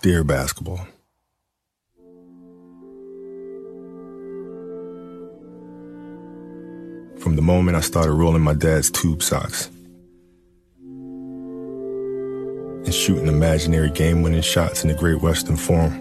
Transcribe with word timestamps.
Dear 0.00 0.22
basketball. 0.22 0.86
From 7.18 7.34
the 7.34 7.42
moment 7.42 7.76
I 7.76 7.80
started 7.80 8.12
rolling 8.12 8.42
my 8.42 8.54
dad's 8.54 8.92
tube 8.92 9.24
socks 9.24 9.66
and 12.84 12.94
shooting 12.94 13.26
imaginary 13.26 13.90
game 13.90 14.22
winning 14.22 14.40
shots 14.40 14.84
in 14.84 14.88
the 14.88 14.94
Great 14.94 15.20
Western 15.20 15.56
Forum, 15.56 15.92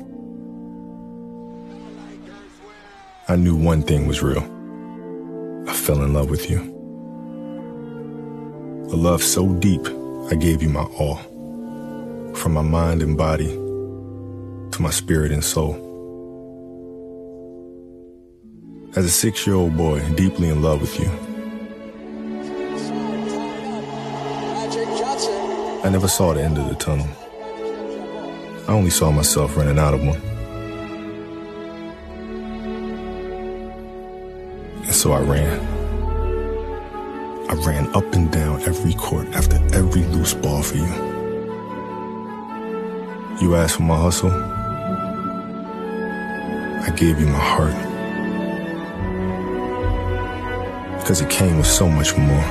I 3.28 3.36
knew 3.36 3.56
one 3.56 3.82
thing 3.82 4.06
was 4.06 4.22
real. 4.22 4.44
I 5.68 5.74
fell 5.74 6.04
in 6.04 6.14
love 6.14 6.30
with 6.30 6.52
you. 6.52 6.60
A 8.94 8.96
love 8.96 9.24
so 9.24 9.54
deep, 9.54 9.88
I 10.30 10.36
gave 10.36 10.62
you 10.62 10.70
my 10.70 10.84
all. 10.84 11.18
From 12.36 12.54
my 12.54 12.62
mind 12.62 13.02
and 13.02 13.18
body 13.18 13.67
to 14.78 14.84
my 14.84 14.92
spirit 14.92 15.32
and 15.32 15.44
soul. 15.44 15.74
As 18.96 19.06
a 19.06 19.10
six 19.10 19.48
year 19.48 19.56
old 19.56 19.76
boy, 19.76 20.08
deeply 20.14 20.50
in 20.50 20.62
love 20.62 20.82
with 20.82 21.00
you, 21.00 21.10
I 25.84 25.90
never 25.90 26.08
saw 26.08 26.34
the 26.34 26.44
end 26.44 26.60
of 26.60 26.70
the 26.70 26.76
tunnel. 26.76 27.08
I 28.68 28.74
only 28.74 28.92
saw 28.92 29.10
myself 29.12 29.58
running 29.58 29.80
out 29.80 29.96
of 29.96 30.02
one. 30.06 30.22
And 34.84 34.94
so 34.94 35.12
I 35.12 35.22
ran. 35.22 35.60
I 37.50 37.54
ran 37.66 37.88
up 37.96 38.14
and 38.14 38.32
down 38.32 38.62
every 38.62 38.94
court 38.94 39.28
after 39.30 39.56
every 39.74 40.04
loose 40.04 40.36
ball 40.36 40.62
for 40.62 40.76
you. 40.76 41.08
You 43.42 43.56
asked 43.56 43.78
for 43.78 43.84
my 43.84 44.00
hustle. 44.00 44.57
Gave 46.98 47.20
you 47.20 47.28
my 47.28 47.38
heart. 47.38 47.76
Because 51.00 51.22
it 51.22 51.30
came 51.30 51.58
with 51.58 51.68
so 51.68 51.88
much 51.88 52.18
more. 52.18 52.44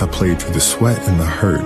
I 0.00 0.06
played 0.12 0.40
through 0.40 0.54
the 0.54 0.60
sweat 0.60 0.96
and 1.08 1.18
the 1.18 1.26
hurt. 1.26 1.64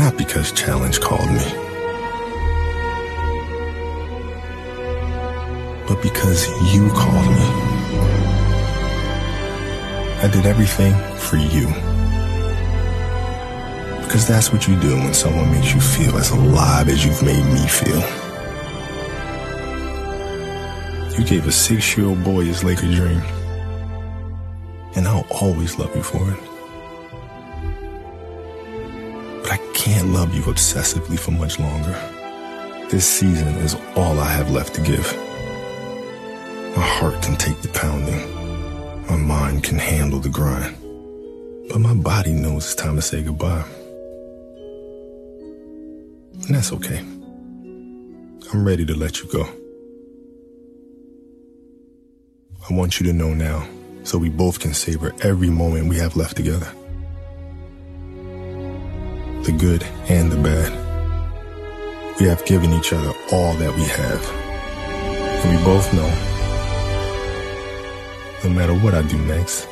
Not 0.00 0.18
because 0.18 0.50
Challenge 0.50 0.98
called 0.98 1.30
me, 1.30 1.46
but 5.86 6.02
because 6.02 6.48
you 6.74 6.90
called 6.90 7.28
me. 7.28 7.46
I 10.24 10.28
did 10.32 10.44
everything 10.46 10.92
for 11.18 11.36
you. 11.36 11.89
Because 14.10 14.26
that's 14.26 14.52
what 14.52 14.66
you 14.66 14.74
do 14.80 14.96
when 14.96 15.14
someone 15.14 15.52
makes 15.52 15.72
you 15.72 15.80
feel 15.80 16.18
as 16.18 16.30
alive 16.30 16.88
as 16.88 17.06
you've 17.06 17.22
made 17.22 17.44
me 17.44 17.64
feel. 17.68 18.00
You 21.16 21.24
gave 21.24 21.46
a 21.46 21.52
six 21.52 21.96
year 21.96 22.08
old 22.08 22.24
boy 22.24 22.46
his 22.46 22.64
Laker 22.64 22.92
dream. 22.92 23.22
And 24.96 25.06
I'll 25.06 25.28
always 25.30 25.78
love 25.78 25.94
you 25.94 26.02
for 26.02 26.28
it. 26.28 26.40
But 29.44 29.52
I 29.52 29.58
can't 29.74 30.08
love 30.08 30.34
you 30.34 30.42
obsessively 30.42 31.16
for 31.16 31.30
much 31.30 31.60
longer. 31.60 31.96
This 32.90 33.08
season 33.08 33.54
is 33.58 33.76
all 33.94 34.18
I 34.18 34.28
have 34.32 34.50
left 34.50 34.74
to 34.74 34.80
give. 34.80 35.06
My 36.76 36.82
heart 36.82 37.22
can 37.22 37.36
take 37.36 37.62
the 37.62 37.68
pounding. 37.68 39.06
My 39.06 39.16
mind 39.16 39.62
can 39.62 39.78
handle 39.78 40.18
the 40.18 40.30
grind. 40.30 40.74
But 41.68 41.78
my 41.78 41.94
body 41.94 42.32
knows 42.32 42.64
it's 42.64 42.74
time 42.74 42.96
to 42.96 43.02
say 43.02 43.22
goodbye. 43.22 43.64
And 46.50 46.56
that's 46.56 46.72
okay. 46.72 46.98
I'm 48.52 48.64
ready 48.64 48.84
to 48.84 48.96
let 48.96 49.20
you 49.20 49.28
go. 49.30 49.48
I 52.68 52.74
want 52.74 52.98
you 52.98 53.06
to 53.06 53.12
know 53.12 53.32
now 53.32 53.68
so 54.02 54.18
we 54.18 54.30
both 54.30 54.58
can 54.58 54.74
savor 54.74 55.14
every 55.22 55.48
moment 55.48 55.88
we 55.88 55.96
have 55.98 56.16
left 56.16 56.36
together. 56.36 56.66
The 59.44 59.56
good 59.56 59.84
and 60.08 60.32
the 60.32 60.42
bad. 60.42 62.18
We 62.18 62.26
have 62.26 62.44
given 62.46 62.72
each 62.72 62.92
other 62.92 63.12
all 63.30 63.54
that 63.54 63.72
we 63.76 63.84
have. 63.84 64.30
And 65.44 65.56
we 65.56 65.64
both 65.64 65.94
know 65.94 66.08
no 68.42 68.50
matter 68.50 68.74
what 68.74 68.94
I 68.94 69.02
do 69.02 69.18
next, 69.18 69.68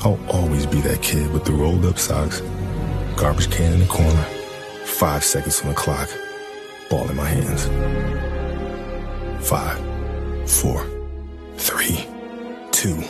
I'll 0.00 0.18
always 0.30 0.64
be 0.64 0.80
that 0.80 1.02
kid 1.02 1.30
with 1.34 1.44
the 1.44 1.52
rolled 1.52 1.84
up 1.84 1.98
socks, 1.98 2.40
garbage 3.14 3.50
can 3.50 3.74
in 3.74 3.80
the 3.80 3.86
corner, 3.86 4.24
five 4.84 5.24
seconds 5.24 5.60
on 5.62 5.68
the 5.68 5.74
clock, 5.74 6.08
ball 6.94 7.10
in 7.10 7.16
my 7.16 7.28
hands. 7.28 7.62
Five, 9.48 9.78
four, 10.48 10.86
three, 11.56 12.06
two, 12.70 13.02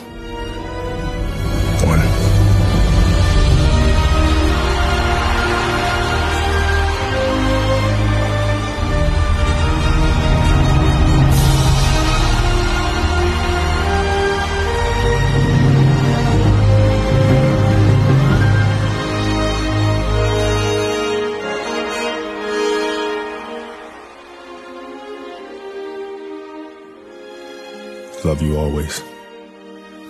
You 28.41 28.57
always. 28.57 29.01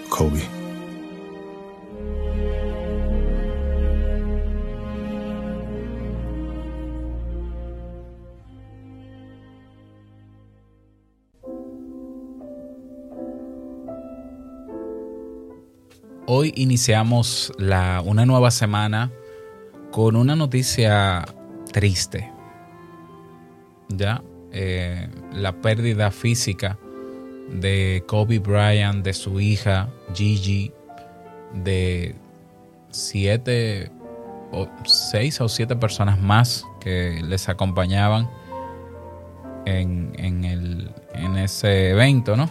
Kobe. 0.10 0.42
Hoy 16.26 16.52
iniciamos 16.56 17.54
la, 17.60 18.02
una 18.04 18.26
nueva 18.26 18.50
semana 18.50 19.12
con 19.92 20.16
una 20.16 20.36
noticia 20.36 21.26
triste. 21.72 22.32
Ya, 23.90 24.24
eh, 24.52 25.10
la 25.32 25.62
pérdida 25.62 26.10
física 26.10 26.80
de 27.50 28.04
Kobe 28.08 28.40
Bryant, 28.40 29.04
de 29.04 29.14
su 29.14 29.40
hija 29.40 29.90
Gigi, 30.14 30.72
de 31.54 32.16
siete 32.92 33.92
o 34.52 34.68
seis 34.86 35.42
o 35.42 35.50
siete 35.50 35.76
personas 35.76 36.20
más 36.20 36.66
que 36.80 37.22
les 37.24 37.50
acompañaban 37.50 38.30
en, 39.66 40.14
en, 40.18 40.46
el, 40.46 40.92
en 41.14 41.38
ese 41.38 41.90
evento, 41.90 42.36
¿no? 42.38 42.50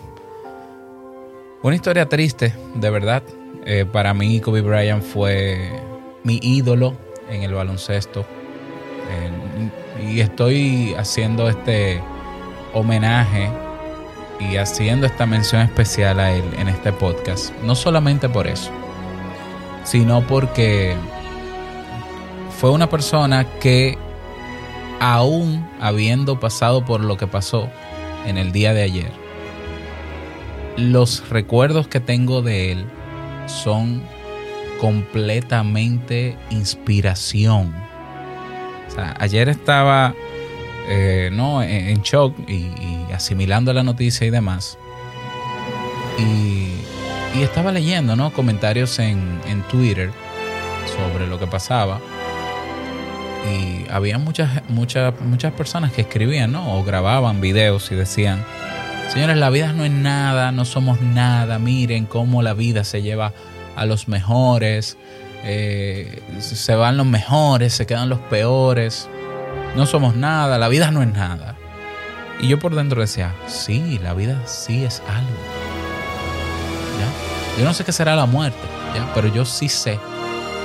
Una 1.63 1.77
historia 1.77 2.09
triste, 2.09 2.53
de 2.75 2.91
verdad. 2.91 3.23
Eh, 3.65 3.87
para 3.91 4.13
mí 4.13 4.41
Kobe 4.41 4.61
Bryant 4.61 5.03
fue 5.03 5.71
mi 6.23 6.39
ídolo 6.43 6.95
en 7.31 7.43
el 7.43 7.55
baloncesto. 7.55 8.27
Eh, 9.11 10.11
y 10.13 10.21
estoy 10.21 10.95
haciendo 10.99 11.49
este 11.49 12.03
homenaje 12.75 13.51
y 14.41 14.57
haciendo 14.57 15.07
esta 15.07 15.27
mención 15.27 15.63
especial 15.63 16.21
a 16.21 16.33
él 16.33 16.45
en 16.59 16.69
este 16.69 16.93
podcast. 16.93 17.53
No 17.63 17.75
solamente 17.75 18.29
por 18.29 18.47
eso, 18.47 18.71
sino 19.85 20.27
porque 20.27 20.97
fue 22.59 22.71
una 22.71 22.89
persona 22.89 23.45
que 23.61 23.99
aún 25.01 25.69
habiendo 25.81 26.41
pasado 26.41 26.85
por 26.85 27.01
lo 27.01 27.17
que 27.17 27.27
pasó 27.27 27.69
en 28.27 28.39
el 28.39 28.53
día 28.53 28.73
de 28.73 28.83
ayer, 28.83 29.13
los 30.77 31.29
recuerdos 31.29 31.89
que 31.89 32.01
tengo 32.01 32.43
de 32.43 32.73
él 32.73 32.87
son 33.47 34.03
completamente 34.81 36.37
inspiración. 36.51 37.75
Ayer 39.19 39.49
estaba 39.49 40.15
eh, 40.89 41.31
no, 41.33 41.63
en, 41.63 42.03
shock 42.03 42.37
y, 42.49 42.71
asimilando 43.13 43.73
la 43.73 43.83
noticia 43.83 44.27
y 44.27 44.31
demás. 44.31 44.79
Y, 46.19 47.39
y 47.39 47.43
estaba 47.43 47.73
leyendo 47.73 48.17
¿no? 48.17 48.33
comentarios 48.33 48.99
en, 48.99 49.41
en, 49.47 49.63
Twitter 49.63 50.11
sobre 50.97 51.27
lo 51.27 51.39
que 51.39 51.47
pasaba. 51.47 52.01
Y 53.51 53.91
había 53.91 54.19
muchas, 54.19 54.69
muchas, 54.69 55.15
muchas 55.21 55.53
personas 55.53 55.93
que 55.93 56.03
escribían 56.03 56.53
¿no? 56.53 56.79
o 56.79 56.85
grababan 56.85 57.41
videos 57.41 57.91
y 57.93 57.95
decían, 57.95 58.45
señores, 59.13 59.37
la 59.37 59.51
vida 59.51 59.73
no 59.73 59.85
es 59.85 59.91
nada, 59.91 60.53
no 60.53 60.65
somos 60.65 61.01
nada, 61.01 61.59
miren 61.59 62.07
cómo 62.07 62.43
la 62.43 62.55
vida 62.55 62.85
se 62.85 63.03
lleva 63.03 63.33
a 63.77 63.87
los 63.87 64.09
mejores, 64.09 64.97
eh, 65.45 66.23
se 66.41 66.75
van 66.75 66.97
los 66.97 67.07
mejores, 67.07 67.75
se 67.75 67.87
quedan 67.87 68.09
los 68.09 68.19
peores, 68.19 69.09
no 69.77 69.87
somos 69.87 70.15
nada, 70.15 70.59
la 70.59 70.69
vida 70.69 70.91
no 70.91 71.03
es 71.03 71.09
nada. 71.09 71.57
Y 72.41 72.49
yo 72.49 72.59
por 72.59 72.75
dentro 72.75 73.01
decía, 73.01 73.35
sí, 73.47 73.99
la 74.03 74.15
vida 74.15 74.47
sí 74.47 74.85
es 74.85 75.03
algo. 75.09 75.65
Yo 77.59 77.65
no 77.65 77.73
sé 77.73 77.85
qué 77.85 77.93
será 77.93 78.17
la 78.17 78.27
muerte, 78.27 78.59
pero 79.15 79.29
yo 79.29 79.45
sí 79.45 79.69
sé 79.69 80.01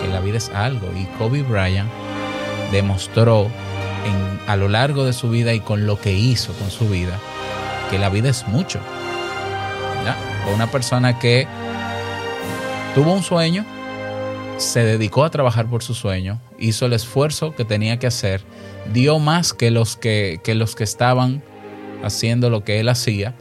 que 0.01 0.07
la 0.07 0.19
vida 0.19 0.37
es 0.37 0.49
algo. 0.49 0.91
Y 0.95 1.05
Kobe 1.17 1.43
Bryant 1.43 1.89
demostró 2.71 3.43
en, 3.43 4.39
a 4.47 4.55
lo 4.55 4.69
largo 4.69 5.05
de 5.05 5.13
su 5.13 5.29
vida 5.29 5.53
y 5.53 5.59
con 5.59 5.85
lo 5.85 6.01
que 6.01 6.13
hizo 6.13 6.51
con 6.53 6.71
su 6.71 6.89
vida 6.89 7.19
que 7.89 7.99
la 7.99 8.09
vida 8.09 8.29
es 8.29 8.47
mucho. 8.47 8.79
¿ya? 10.05 10.17
Una 10.53 10.67
persona 10.67 11.19
que 11.19 11.47
tuvo 12.95 13.13
un 13.13 13.23
sueño, 13.23 13.65
se 14.59 14.83
dedicó 14.83 15.23
a 15.23 15.31
trabajar 15.31 15.67
por 15.67 15.83
su 15.83 15.93
sueño, 15.93 16.41
hizo 16.59 16.85
el 16.85 16.93
esfuerzo 16.93 17.55
que 17.55 17.63
tenía 17.63 17.97
que 17.97 18.07
hacer, 18.07 18.41
dio 18.93 19.17
más 19.17 19.53
que 19.53 19.71
los 19.71 19.95
que, 19.95 20.41
que 20.43 20.53
los 20.53 20.75
que 20.75 20.83
estaban 20.83 21.41
haciendo 22.03 22.49
lo 22.49 22.65
que 22.65 22.81
él 22.81 22.89
hacía 22.89 23.35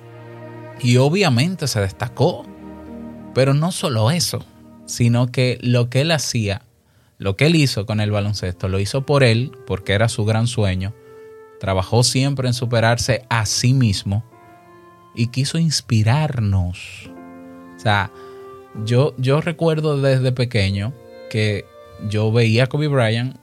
y 0.80 0.96
obviamente 0.98 1.66
se 1.66 1.80
destacó. 1.80 2.46
Pero 3.34 3.52
no 3.52 3.72
solo 3.72 4.12
eso, 4.12 4.44
sino 4.86 5.30
que 5.32 5.58
lo 5.60 5.90
que 5.90 6.02
él 6.02 6.12
hacía, 6.12 6.62
lo 7.18 7.36
que 7.36 7.46
él 7.46 7.56
hizo 7.56 7.84
con 7.84 8.00
el 8.00 8.12
baloncesto, 8.12 8.68
lo 8.68 8.78
hizo 8.78 9.04
por 9.04 9.24
él, 9.24 9.50
porque 9.66 9.94
era 9.94 10.08
su 10.08 10.24
gran 10.24 10.46
sueño. 10.46 10.94
Trabajó 11.58 12.04
siempre 12.04 12.46
en 12.46 12.54
superarse 12.54 13.24
a 13.28 13.44
sí 13.44 13.74
mismo 13.74 14.24
y 15.16 15.28
quiso 15.28 15.58
inspirarnos. 15.58 17.10
O 17.76 17.80
sea, 17.80 18.12
yo, 18.84 19.14
yo 19.18 19.40
recuerdo 19.40 20.00
desde 20.00 20.30
pequeño 20.30 20.92
que 21.28 21.64
yo 22.08 22.32
veía 22.32 22.64
a 22.64 22.66
Kobe 22.66 22.88
Bryant 22.88 23.36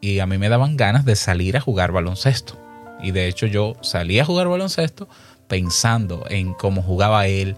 y 0.00 0.20
a 0.20 0.26
mí 0.26 0.38
me 0.38 0.48
daban 0.48 0.76
ganas 0.76 1.04
de 1.04 1.16
salir 1.16 1.56
a 1.56 1.60
jugar 1.60 1.92
baloncesto. 1.92 2.54
Y 3.02 3.12
de 3.12 3.28
hecho 3.28 3.46
yo 3.46 3.74
salí 3.80 4.18
a 4.18 4.24
jugar 4.24 4.48
baloncesto 4.48 5.08
pensando 5.48 6.24
en 6.28 6.54
cómo 6.54 6.82
jugaba 6.82 7.26
él, 7.26 7.56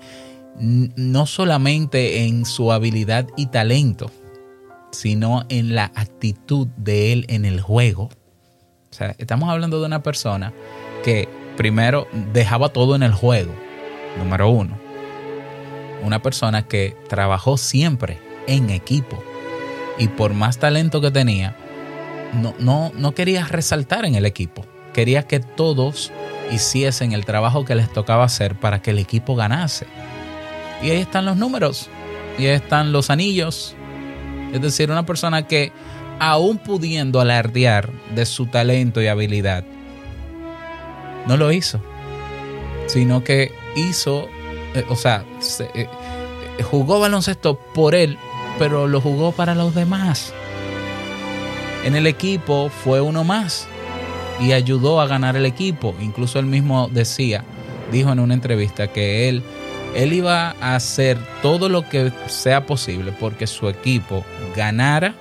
no 0.58 1.26
solamente 1.26 2.24
en 2.24 2.44
su 2.44 2.72
habilidad 2.72 3.26
y 3.36 3.46
talento, 3.46 4.10
sino 4.92 5.44
en 5.48 5.74
la 5.74 5.92
actitud 5.94 6.68
de 6.76 7.12
él 7.12 7.26
en 7.28 7.44
el 7.44 7.60
juego. 7.60 8.04
O 8.90 8.94
sea, 8.94 9.14
estamos 9.18 9.48
hablando 9.48 9.80
de 9.80 9.86
una 9.86 10.02
persona 10.02 10.52
que 11.04 11.28
primero 11.56 12.06
dejaba 12.32 12.70
todo 12.70 12.94
en 12.94 13.02
el 13.02 13.12
juego, 13.12 13.52
número 14.18 14.50
uno. 14.50 14.78
Una 16.02 16.20
persona 16.20 16.66
que 16.66 16.96
trabajó 17.08 17.56
siempre 17.56 18.18
en 18.46 18.70
equipo 18.70 19.22
y 19.98 20.08
por 20.08 20.34
más 20.34 20.58
talento 20.58 21.00
que 21.00 21.10
tenía, 21.10 21.56
no, 22.34 22.54
no, 22.58 22.92
no 22.94 23.14
quería 23.14 23.44
resaltar 23.46 24.04
en 24.04 24.14
el 24.14 24.26
equipo 24.26 24.66
quería 24.92 25.26
que 25.26 25.40
todos 25.40 26.12
hiciesen 26.50 27.12
el 27.12 27.24
trabajo 27.24 27.64
que 27.64 27.74
les 27.74 27.92
tocaba 27.92 28.24
hacer 28.24 28.54
para 28.58 28.82
que 28.82 28.90
el 28.90 28.98
equipo 28.98 29.34
ganase. 29.34 29.86
Y 30.82 30.90
ahí 30.90 31.00
están 31.00 31.24
los 31.24 31.36
números, 31.36 31.88
y 32.38 32.46
ahí 32.46 32.54
están 32.54 32.92
los 32.92 33.10
anillos. 33.10 33.74
Es 34.52 34.60
decir, 34.60 34.90
una 34.90 35.06
persona 35.06 35.46
que 35.46 35.72
aún 36.18 36.58
pudiendo 36.58 37.20
alardear 37.20 37.90
de 38.14 38.26
su 38.26 38.46
talento 38.46 39.00
y 39.00 39.06
habilidad, 39.06 39.64
no 41.26 41.36
lo 41.36 41.52
hizo, 41.52 41.80
sino 42.86 43.24
que 43.24 43.52
hizo, 43.76 44.28
eh, 44.74 44.84
o 44.88 44.96
sea, 44.96 45.24
eh, 45.74 45.86
jugó 46.62 47.00
baloncesto 47.00 47.58
por 47.74 47.94
él, 47.94 48.18
pero 48.58 48.86
lo 48.86 49.00
jugó 49.00 49.32
para 49.32 49.54
los 49.54 49.74
demás. 49.74 50.32
En 51.84 51.96
el 51.96 52.06
equipo 52.06 52.70
fue 52.70 53.00
uno 53.00 53.24
más 53.24 53.66
y 54.40 54.52
ayudó 54.52 55.00
a 55.00 55.06
ganar 55.06 55.36
el 55.36 55.46
equipo. 55.46 55.94
Incluso 56.00 56.38
él 56.38 56.46
mismo 56.46 56.88
decía, 56.92 57.44
dijo 57.90 58.12
en 58.12 58.20
una 58.20 58.34
entrevista 58.34 58.88
que 58.88 59.28
él, 59.28 59.42
él 59.94 60.12
iba 60.12 60.54
a 60.60 60.76
hacer 60.76 61.18
todo 61.42 61.68
lo 61.68 61.88
que 61.88 62.12
sea 62.26 62.66
posible 62.66 63.12
porque 63.18 63.46
su 63.46 63.68
equipo 63.68 64.24
ganara, 64.56 65.14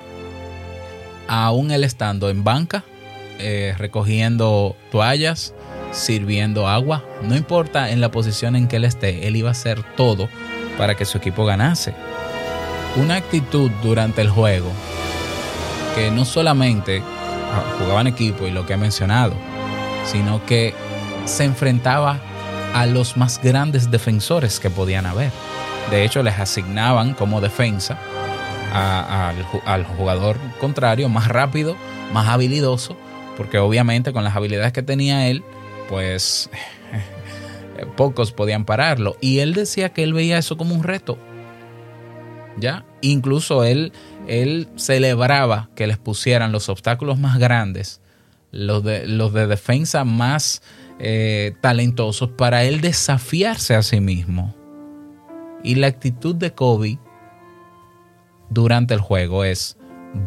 aún 1.28 1.72
él 1.72 1.84
estando 1.84 2.30
en 2.30 2.44
banca, 2.44 2.84
eh, 3.40 3.74
recogiendo 3.78 4.76
toallas, 4.92 5.54
sirviendo 5.92 6.68
agua, 6.68 7.04
no 7.24 7.36
importa 7.36 7.92
en 7.92 8.02
la 8.02 8.12
posición 8.12 8.56
en 8.56 8.68
que 8.68 8.78
él 8.78 8.86
esté, 8.86 9.28
él 9.28 9.36
iba 9.36 9.50
a 9.50 9.54
hacer 9.54 9.84
todo 9.96 10.30
para 10.78 10.96
que 10.96 11.06
su 11.06 11.18
equipo 11.18 11.46
ganase. 11.46 11.94
Una 12.96 13.16
actitud 13.16 13.72
durante 13.82 14.22
el 14.22 14.30
juego 14.30 14.72
que 15.96 16.12
no 16.12 16.26
solamente 16.26 17.02
jugaba 17.80 18.02
en 18.02 18.08
equipo 18.08 18.48
y 18.48 18.52
lo 18.52 18.66
que 18.66 18.74
he 18.74 18.78
mencionado, 18.78 19.34
sino 20.06 20.46
que 20.46 20.74
se 21.26 21.46
enfrentaba 21.46 22.20
a 22.74 22.86
los 22.86 23.18
más 23.18 23.42
grandes 23.42 23.92
defensores 23.92 24.60
que 24.60 24.70
podían 24.70 25.06
haber. 25.06 25.32
De 25.90 26.04
hecho, 26.04 26.24
les 26.24 26.40
asignaban 26.40 27.14
como 27.14 27.42
defensa 27.42 27.98
al, 28.74 29.84
jugador 29.98 30.38
contrario 30.60 31.10
más 31.10 31.28
rápido, 31.28 31.76
más 32.14 32.28
habilidoso, 32.30 32.98
porque 33.36 33.58
obviamente 33.58 34.14
con 34.14 34.24
las 34.24 34.36
habilidades 34.36 34.72
que 34.72 34.84
tenía 34.84 35.28
él, 35.28 35.44
pues 35.90 36.50
pocos 37.98 38.32
podían 38.32 38.66
pararlo. 38.66 39.18
Y 39.20 39.40
él 39.40 39.54
decía 39.54 39.90
que 39.90 40.04
él 40.04 40.14
veía 40.14 40.38
eso 40.38 40.58
como 40.58 40.76
un 40.76 40.84
reto. 40.84 41.18
¿Ya? 42.60 42.86
Incluso 43.02 43.64
él 43.64 43.94
él 44.28 44.70
celebraba 44.76 45.70
que 45.76 45.88
les 45.88 45.98
pusieran 45.98 46.52
los 46.52 46.70
obstáculos 46.70 47.20
más 47.20 47.38
grandes, 47.38 48.02
los 48.52 48.84
de, 48.84 49.08
los 49.08 49.34
de 49.34 49.48
defensa 49.48 50.04
más 50.04 50.62
eh, 51.00 51.56
talentosos, 51.62 52.30
para 52.30 52.64
él 52.64 52.82
desafiarse 52.82 53.76
a 53.76 53.84
sí 53.84 54.00
mismo. 54.00 54.56
Y 55.64 55.76
la 55.76 55.88
actitud 55.88 56.36
de 56.36 56.54
Kobe 56.54 57.00
durante 58.50 58.94
el 58.94 59.00
juego 59.00 59.44
es, 59.44 59.78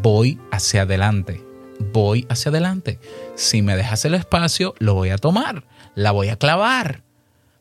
voy 0.02 0.40
hacia 0.50 0.82
adelante, 0.82 1.44
voy 1.92 2.26
hacia 2.28 2.50
adelante. 2.50 2.98
Si 3.34 3.62
me 3.62 3.76
dejas 3.76 4.04
el 4.04 4.14
espacio, 4.14 4.74
lo 4.78 4.94
voy 4.94 5.10
a 5.10 5.18
tomar, 5.18 5.64
la 5.94 6.12
voy 6.12 6.28
a 6.28 6.36
clavar, 6.36 7.02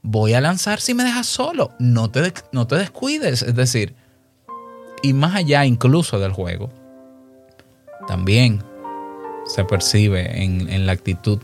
voy 0.01 0.33
a 0.33 0.42
lanzar 0.42 0.80
si 0.80 0.94
me 0.94 1.04
dejas 1.04 1.27
solo, 1.27 1.71
no 1.80 2.10
te, 2.12 2.33
no 2.51 2.68
te 2.68 2.75
descuides. 2.75 3.42
Es 3.42 3.56
decir, 3.56 3.95
y 5.03 5.13
más 5.13 5.35
allá 5.35 5.65
incluso 5.65 6.17
del 6.17 6.31
juego, 6.31 6.72
también 8.07 8.63
se 9.45 9.63
percibe 9.65 10.43
en, 10.43 10.86
la 10.86 10.93
actitud 10.93 11.39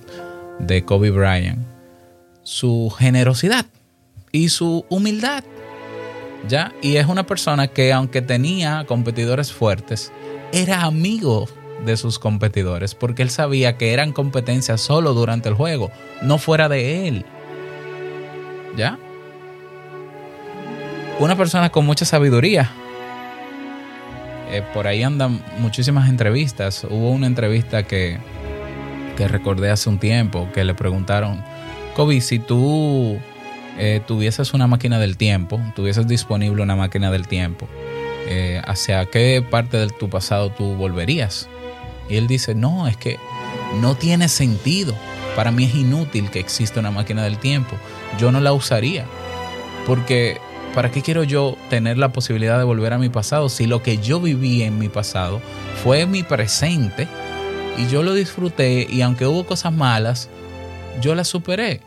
de 0.57 0.83
Kobe 0.83 1.11
Bryant 1.11 1.59
su 2.43 2.91
generosidad 2.97 3.65
y 4.31 4.49
su 4.49 4.85
humildad. 4.89 5.43
¿Ya? 6.47 6.71
Y 6.81 6.95
es 6.95 7.05
una 7.07 7.25
persona 7.25 7.67
que 7.67 7.91
aunque 7.91 8.21
tenía 8.21 8.85
competidores 8.87 9.51
fuertes, 9.51 10.11
era 10.53 10.83
amigo 10.83 11.49
de 11.85 11.97
sus 11.97 12.17
competidores 12.17 12.95
porque 12.95 13.23
él 13.23 13.29
sabía 13.29 13.77
que 13.77 13.91
eran 13.91 14.13
competencias 14.13 14.79
solo 14.79 15.13
durante 15.13 15.49
el 15.49 15.55
juego, 15.55 15.91
no 16.21 16.37
fuera 16.37 16.69
de 16.69 17.09
él. 17.09 17.25
¿Ya? 18.77 18.97
Una 21.19 21.35
persona 21.35 21.69
con 21.69 21.85
mucha 21.85 22.05
sabiduría, 22.05 22.71
eh, 24.51 24.63
por 24.73 24.87
ahí 24.87 25.03
andan 25.03 25.43
muchísimas 25.59 26.09
entrevistas. 26.09 26.83
Hubo 26.83 27.11
una 27.11 27.27
entrevista 27.27 27.83
que, 27.83 28.17
que 29.15 29.27
recordé 29.27 29.69
hace 29.69 29.89
un 29.89 29.99
tiempo 29.99 30.49
que 30.53 30.63
le 30.63 30.73
preguntaron, 30.73 31.43
Kobe, 31.95 32.21
si 32.21 32.39
tú 32.39 33.19
eh, 33.77 34.01
tuvieses 34.05 34.53
una 34.53 34.67
máquina 34.67 34.99
del 34.99 35.17
tiempo, 35.17 35.59
tuvieses 35.75 36.07
disponible 36.07 36.63
una 36.63 36.75
máquina 36.75 37.11
del 37.11 37.27
tiempo, 37.27 37.67
eh, 38.27 38.61
¿hacia 38.65 39.05
qué 39.05 39.43
parte 39.47 39.77
de 39.77 39.87
tu 39.87 40.09
pasado 40.09 40.49
tú 40.49 40.75
volverías? 40.75 41.47
Y 42.09 42.17
él 42.17 42.27
dice, 42.27 42.55
no, 42.55 42.87
es 42.87 42.97
que 42.97 43.17
no 43.81 43.95
tiene 43.95 44.29
sentido. 44.29 44.95
Para 45.35 45.51
mí 45.51 45.65
es 45.65 45.75
inútil 45.75 46.29
que 46.29 46.39
exista 46.39 46.79
una 46.79 46.91
máquina 46.91 47.23
del 47.23 47.37
tiempo. 47.37 47.75
Yo 48.17 48.31
no 48.31 48.39
la 48.39 48.51
usaría. 48.51 49.05
Porque 49.85 50.39
¿para 50.79 50.91
qué 50.91 51.01
quiero 51.01 51.25
yo 51.25 51.57
tener 51.69 51.97
la 51.97 52.13
posibilidad 52.13 52.57
de 52.57 52.63
volver 52.63 52.93
a 52.93 52.97
mi 52.97 53.09
pasado 53.09 53.49
si 53.49 53.67
lo 53.67 53.83
que 53.83 53.97
yo 53.97 54.21
viví 54.21 54.63
en 54.63 54.79
mi 54.79 54.87
pasado 54.87 55.41
fue 55.83 56.05
mi 56.05 56.23
presente 56.23 57.05
y 57.77 57.89
yo 57.89 58.01
lo 58.01 58.13
disfruté 58.13 58.87
y 58.89 59.01
aunque 59.01 59.25
hubo 59.25 59.45
cosas 59.45 59.73
malas, 59.73 60.29
yo 61.01 61.15
las 61.15 61.27
superé? 61.27 61.81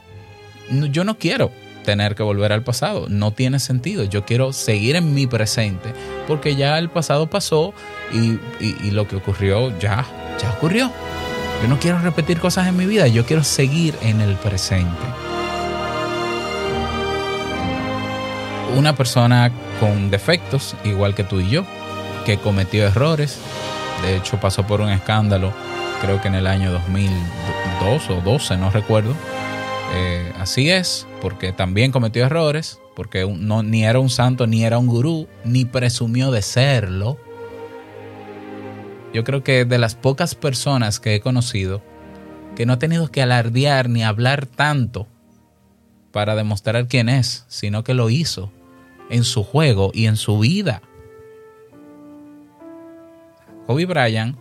Yo 0.90 1.04
no 1.04 1.16
quiero 1.16 1.50
tener 1.86 2.14
que 2.14 2.22
volver 2.22 2.52
al 2.52 2.64
pasado, 2.64 3.06
no 3.08 3.30
tiene 3.30 3.60
sentido. 3.60 4.04
Yo 4.04 4.26
quiero 4.26 4.52
seguir 4.52 4.94
en 4.96 5.14
mi 5.14 5.26
presente 5.26 5.94
porque 6.28 6.54
ya 6.54 6.78
el 6.78 6.90
pasado 6.90 7.30
pasó 7.30 7.72
y, 8.12 8.38
y 8.60 8.90
lo 8.90 9.08
que 9.08 9.16
ocurrió 9.16 9.70
ya, 9.78 10.04
ya 10.38 10.50
ocurrió. 10.50 10.92
Yo 11.62 11.68
no 11.68 11.78
quiero 11.78 11.98
repetir 12.00 12.38
cosas 12.40 12.68
en 12.68 12.76
mi 12.76 12.84
vida, 12.84 13.06
yo 13.06 13.24
quiero 13.24 13.42
seguir 13.42 13.94
en 14.02 14.20
el 14.20 14.34
presente. 14.34 15.31
Una 18.76 18.94
persona 18.94 19.52
con 19.80 20.10
defectos, 20.10 20.74
igual 20.84 21.14
que 21.14 21.24
tú 21.24 21.40
y 21.40 21.50
yo, 21.50 21.64
que 22.24 22.38
cometió 22.38 22.86
errores. 22.86 23.38
De 24.02 24.16
hecho, 24.16 24.38
pasó 24.40 24.66
por 24.66 24.80
un 24.80 24.88
escándalo, 24.90 25.52
creo 26.00 26.20
que 26.20 26.28
en 26.28 26.34
el 26.34 26.46
año 26.46 26.72
2002 26.72 28.10
o 28.10 28.20
12, 28.22 28.56
no 28.56 28.70
recuerdo. 28.70 29.14
Eh, 29.94 30.32
así 30.38 30.70
es, 30.70 31.06
porque 31.20 31.52
también 31.52 31.92
cometió 31.92 32.24
errores, 32.24 32.80
porque 32.96 33.26
no, 33.26 33.62
ni 33.62 33.84
era 33.84 34.00
un 34.00 34.10
santo, 34.10 34.46
ni 34.46 34.64
era 34.64 34.78
un 34.78 34.86
gurú, 34.86 35.28
ni 35.44 35.64
presumió 35.64 36.30
de 36.30 36.42
serlo. 36.42 37.18
Yo 39.12 39.24
creo 39.24 39.44
que 39.44 39.66
de 39.66 39.78
las 39.78 39.94
pocas 39.94 40.34
personas 40.34 40.98
que 40.98 41.14
he 41.14 41.20
conocido 41.20 41.82
que 42.56 42.66
no 42.66 42.74
ha 42.74 42.78
tenido 42.78 43.08
que 43.08 43.22
alardear 43.22 43.88
ni 43.88 44.02
hablar 44.02 44.46
tanto 44.46 45.06
para 46.10 46.34
demostrar 46.34 46.86
quién 46.86 47.08
es, 47.08 47.44
sino 47.48 47.84
que 47.84 47.94
lo 47.94 48.10
hizo 48.10 48.52
en 49.10 49.24
su 49.24 49.44
juego 49.44 49.90
y 49.94 50.06
en 50.06 50.16
su 50.16 50.38
vida. 50.38 50.82
Kobe 53.66 53.86
Bryant 53.86 54.36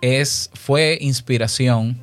es, 0.00 0.50
fue 0.54 0.98
inspiración 1.00 2.00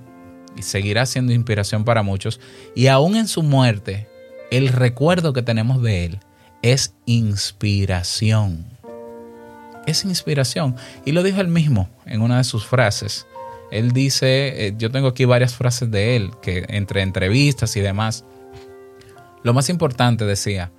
y 0.55 0.63
seguirá 0.63 1.05
siendo 1.05 1.33
inspiración 1.33 1.83
para 1.83 2.03
muchos. 2.03 2.39
Y 2.75 2.87
aún 2.87 3.15
en 3.15 3.27
su 3.27 3.43
muerte, 3.43 4.07
el 4.51 4.69
recuerdo 4.69 5.33
que 5.33 5.41
tenemos 5.41 5.81
de 5.81 6.05
él 6.05 6.19
es 6.61 6.95
inspiración. 7.05 8.65
Es 9.85 10.03
inspiración. 10.03 10.75
Y 11.05 11.11
lo 11.11 11.23
dijo 11.23 11.41
él 11.41 11.47
mismo 11.47 11.89
en 12.05 12.21
una 12.21 12.37
de 12.37 12.43
sus 12.43 12.65
frases. 12.65 13.27
Él 13.71 13.91
dice, 13.91 14.67
eh, 14.67 14.75
yo 14.77 14.91
tengo 14.91 15.07
aquí 15.07 15.25
varias 15.25 15.53
frases 15.55 15.91
de 15.91 16.15
él, 16.15 16.31
que 16.41 16.65
entre 16.69 17.01
entrevistas 17.01 17.75
y 17.75 17.81
demás, 17.81 18.23
lo 19.43 19.53
más 19.53 19.69
importante, 19.69 20.25
decía, 20.25 20.71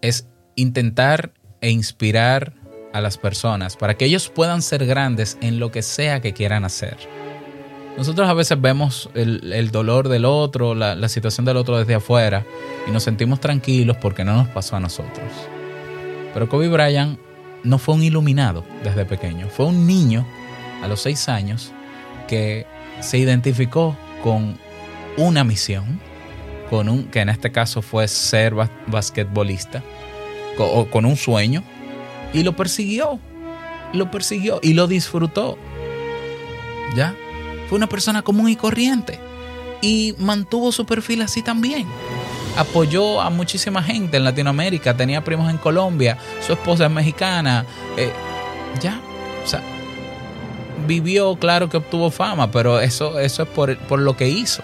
es 0.00 0.28
intentar 0.54 1.32
e 1.60 1.70
inspirar 1.70 2.54
a 2.92 3.00
las 3.00 3.18
personas 3.18 3.76
para 3.76 3.94
que 3.94 4.04
ellos 4.04 4.28
puedan 4.28 4.62
ser 4.62 4.86
grandes 4.86 5.38
en 5.40 5.58
lo 5.58 5.70
que 5.70 5.82
sea 5.82 6.20
que 6.20 6.32
quieran 6.32 6.64
hacer. 6.64 6.96
Nosotros 7.96 8.28
a 8.28 8.34
veces 8.34 8.60
vemos 8.60 9.10
el, 9.14 9.70
dolor 9.70 10.08
del 10.08 10.24
otro, 10.24 10.74
la, 10.74 10.94
la, 10.94 11.08
situación 11.08 11.44
del 11.44 11.58
otro 11.58 11.78
desde 11.78 11.94
afuera 11.94 12.44
y 12.88 12.90
nos 12.90 13.02
sentimos 13.02 13.38
tranquilos 13.38 13.98
porque 13.98 14.24
no 14.24 14.34
nos 14.34 14.48
pasó 14.48 14.76
a 14.76 14.80
nosotros. 14.80 15.30
Pero 16.32 16.48
Kobe 16.48 16.68
Bryant 16.68 17.18
no 17.64 17.78
fue 17.78 17.94
un 17.94 18.02
iluminado 18.02 18.64
desde 18.82 19.04
pequeño, 19.04 19.48
fue 19.48 19.66
un 19.66 19.86
niño 19.86 20.26
a 20.82 20.88
los 20.88 21.02
seis 21.02 21.28
años 21.28 21.70
que 22.28 22.66
se 23.00 23.18
identificó 23.18 23.96
con 24.22 24.58
una 25.16 25.44
misión, 25.44 26.00
con 26.70 26.88
un, 26.88 27.04
que 27.04 27.20
en 27.20 27.28
este 27.28 27.52
caso 27.52 27.82
fue 27.82 28.08
ser 28.08 28.54
basquetbolista, 28.86 29.82
con, 30.56 31.04
un 31.04 31.16
sueño, 31.16 31.62
y 32.32 32.42
lo 32.42 32.54
persiguió, 32.54 33.18
lo 33.92 34.10
persiguió 34.10 34.60
y 34.62 34.74
lo 34.74 34.86
disfrutó. 34.86 35.58
¿Ya? 36.96 37.14
Fue 37.68 37.76
una 37.76 37.88
persona 37.88 38.22
común 38.22 38.48
y 38.50 38.56
corriente 38.56 39.18
y 39.80 40.14
mantuvo 40.18 40.72
su 40.72 40.86
perfil 40.86 41.22
así 41.22 41.42
también. 41.42 41.86
Apoyó 42.56 43.20
a 43.20 43.30
muchísima 43.30 43.82
gente 43.82 44.18
en 44.18 44.24
Latinoamérica, 44.24 44.96
tenía 44.96 45.24
primos 45.24 45.50
en 45.50 45.58
Colombia, 45.58 46.18
su 46.46 46.52
esposa 46.52 46.86
es 46.86 46.90
mexicana. 46.90 47.64
Eh, 47.96 48.12
ya, 48.80 49.00
o 49.42 49.46
sea, 49.46 49.62
vivió, 50.86 51.36
claro 51.36 51.68
que 51.68 51.78
obtuvo 51.78 52.10
fama, 52.10 52.50
pero 52.50 52.80
eso, 52.80 53.18
eso 53.18 53.42
es 53.42 53.48
por, 53.48 53.76
por 53.78 54.00
lo 54.00 54.16
que 54.16 54.28
hizo, 54.28 54.62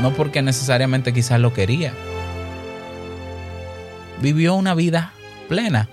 no 0.00 0.12
porque 0.12 0.42
necesariamente 0.42 1.12
quizás 1.12 1.40
lo 1.40 1.52
quería. 1.52 1.94
Vivió 4.20 4.54
una 4.54 4.74
vida 4.74 5.12
plena. 5.48 5.88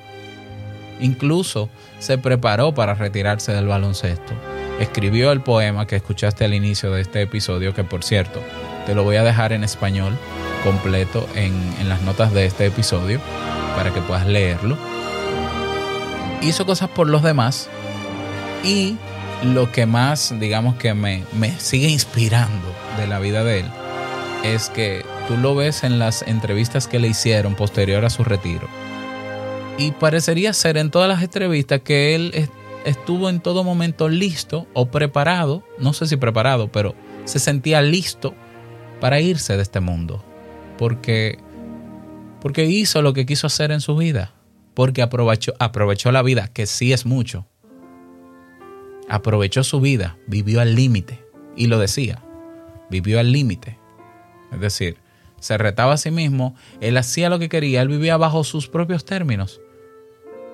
Incluso 1.00 1.70
se 2.00 2.18
preparó 2.18 2.74
para 2.74 2.94
retirarse 2.94 3.52
del 3.54 3.68
baloncesto. 3.68 4.34
Escribió 4.80 5.32
el 5.32 5.42
poema 5.42 5.86
que 5.88 5.96
escuchaste 5.96 6.46
al 6.46 6.54
inicio 6.54 6.92
de 6.92 7.02
este 7.02 7.22
episodio, 7.22 7.74
que 7.74 7.84
por 7.84 8.04
cierto, 8.04 8.42
te 8.86 8.96
lo 8.96 9.04
voy 9.04 9.18
a 9.18 9.24
dejar 9.24 9.54
en 9.54 9.64
español 9.64 10.18
completo 10.64 11.28
en, 11.36 11.54
en 11.80 11.90
las 11.90 12.02
notas 12.02 12.34
de 12.34 12.46
este 12.46 12.66
episodio 12.66 13.20
para 13.76 13.94
que 13.94 14.02
puedas 14.02 14.26
leerlo. 14.28 14.78
Hizo 16.42 16.66
cosas 16.66 16.90
por 16.90 17.08
los 17.08 17.24
demás 17.24 17.70
y 18.64 18.98
lo 19.44 19.72
que 19.72 19.86
más, 19.86 20.34
digamos 20.40 20.76
que 20.76 20.94
me, 20.94 21.24
sigue 21.60 21.90
inspirando 21.90 22.74
de 22.98 23.08
la 23.08 23.20
vida 23.20 23.44
de 23.44 23.62
él 23.62 23.66
es 24.44 24.70
que 24.70 25.06
tú 25.28 25.38
lo 25.38 25.56
ves 25.56 25.84
en 25.84 26.00
las 26.00 26.22
entrevistas 26.24 26.88
que 26.88 27.00
le 27.00 27.08
hicieron 27.08 27.56
posterior 27.56 28.06
a 28.06 28.10
su 28.10 28.24
retiro. 28.24 28.68
Y 29.78 29.92
parecería 29.92 30.54
ser 30.54 30.78
en 30.78 30.92
todas 30.92 31.10
las 31.10 31.24
entrevistas 31.24 31.82
que 31.82 32.16
él 32.16 32.50
estuvo 32.86 33.30
en 33.30 33.40
todo 33.40 33.64
momento 33.64 34.10
listo 34.10 34.68
o 34.74 34.88
preparado, 34.88 35.64
no 35.80 35.94
sé 35.94 36.08
si 36.08 36.18
preparado, 36.18 36.72
pero 36.72 36.96
se 37.26 37.40
sentía 37.40 37.82
listo 37.82 38.34
para 39.00 39.20
irse 39.20 39.56
de 39.56 39.64
este 39.64 39.80
mundo. 39.80 40.24
Porque, 40.78 41.40
porque 42.42 42.66
hizo 42.66 43.02
lo 43.02 43.14
que 43.14 43.26
quiso 43.26 43.48
hacer 43.48 43.72
en 43.72 43.82
su 43.82 43.96
vida. 43.96 44.34
Porque 44.74 45.02
aprovechó, 45.02 45.54
aprovechó 45.60 46.12
la 46.12 46.24
vida, 46.24 46.48
que 46.48 46.66
sí 46.66 46.94
es 46.94 47.06
mucho 47.06 47.48
aprovechó 49.10 49.64
su 49.64 49.80
vida, 49.80 50.18
vivió 50.28 50.62
al 50.62 50.76
límite. 50.76 51.24
Y 51.56 51.68
lo 51.68 51.80
decía, 51.80 52.24
vivió 52.90 53.20
al 53.20 53.32
límite. 53.32 53.78
Es 54.52 54.60
decir, 54.60 54.98
se 55.44 55.58
retaba 55.58 55.94
a 55.94 55.98
sí 55.98 56.10
mismo, 56.10 56.56
él 56.80 56.98
hacía 56.98 57.30
lo 57.30 57.40
que 57.40 57.50
quería, 57.50 57.82
él 57.82 57.90
vivía 57.90 58.16
bajo 58.16 58.44
sus 58.44 58.70
propios 58.70 59.04
términos. 59.04 59.60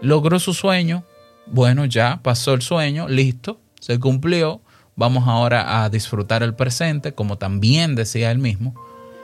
Logró 0.02 0.40
su 0.40 0.54
sueño, 0.54 1.04
bueno, 1.46 1.86
ya 1.86 2.22
pasó 2.24 2.54
el 2.54 2.62
sueño, 2.62 3.08
listo, 3.08 3.60
se 3.80 4.00
cumplió, 4.00 4.62
vamos 4.96 5.28
ahora 5.28 5.84
a 5.84 5.90
disfrutar 5.90 6.42
el 6.42 6.56
presente, 6.56 7.14
como 7.14 7.38
también 7.38 7.94
decía 7.94 8.32
él 8.32 8.40
mismo, 8.40 8.74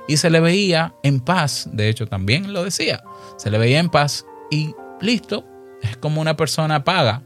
y 0.07 0.17
se 0.17 0.29
le 0.29 0.39
veía 0.39 0.93
en 1.01 1.19
paz, 1.19 1.67
de 1.72 1.89
hecho 1.89 2.05
también 2.05 2.53
lo 2.53 2.63
decía, 2.63 3.03
se 3.38 3.50
le 3.50 3.57
veía 3.57 3.79
en 3.79 3.89
paz 3.89 4.25
y 4.51 4.75
listo, 5.01 5.45
es 5.81 5.98
como 5.98 6.22
una 6.22 6.38
persona 6.38 6.84
paga 6.84 7.24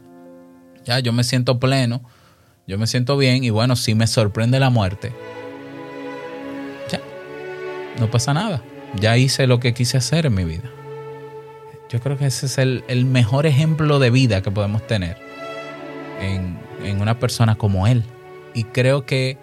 ya, 0.86 1.00
yo 1.00 1.13
me 1.13 1.24
siento 1.24 1.60
pleno, 1.60 2.01
yo 2.67 2.77
me 2.77 2.88
siento 2.88 3.17
bien 3.17 3.43
y 3.43 3.50
bueno, 3.50 3.75
si 3.75 3.96
me 3.96 4.08
sorprende 4.08 4.60
la 4.60 4.69
muerte, 4.69 5.13
no 8.00 8.10
pasa 8.10 8.34
nada. 8.34 8.63
Ya 8.96 9.18
hice 9.18 9.48
lo 9.48 9.60
que 9.60 9.74
quise 9.74 9.98
hacer 9.98 10.25
en 10.25 10.34
mi 10.34 10.46
vida. 10.46 10.70
Yo 11.89 12.00
creo 12.00 12.18
que 12.18 12.25
ese 12.25 12.46
es 12.46 12.58
el, 12.58 13.06
mejor 13.06 13.46
ejemplo 13.46 14.00
de 14.00 14.10
vida 14.12 14.41
que 14.41 14.51
podemos 14.51 14.86
tener 14.86 15.18
en, 16.22 16.58
en 16.84 17.01
una 17.01 17.20
persona 17.20 17.56
como 17.56 17.88
él. 17.88 18.03
Y 18.53 18.65
creo 18.65 19.06
que, 19.06 19.38